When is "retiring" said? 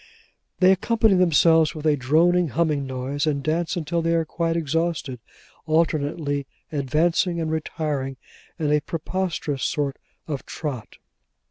7.51-8.17